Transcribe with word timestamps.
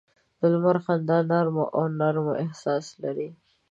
د 0.39 0.41
لمر 0.53 0.77
خندا 0.85 1.17
نرمه 1.29 1.65
او 1.75 1.83
نرم 1.99 2.27
احساس 2.43 2.85
لري 3.01 3.29